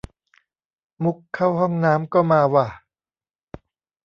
[1.03, 2.67] มุกเข้าห้องน้ำก็มาว่ะ